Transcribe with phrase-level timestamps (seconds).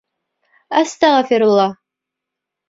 [0.79, 1.67] Әстәғәфирулла.